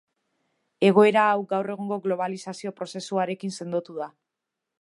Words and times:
Egoera 0.87 1.25
hau, 1.33 1.43
gaur 1.51 1.69
egungo 1.75 1.99
globalizazio-prozesuarekin 2.07 3.57
sendotu 3.59 4.01
da. 4.03 4.13